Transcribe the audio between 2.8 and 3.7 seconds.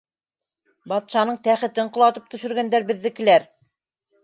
беҙҙекеләр.